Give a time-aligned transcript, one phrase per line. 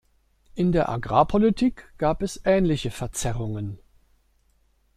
[0.55, 3.77] In der Agrarpolitik gab es ähnliche Verzerrungen.